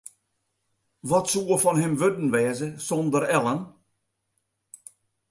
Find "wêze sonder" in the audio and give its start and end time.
2.35-3.23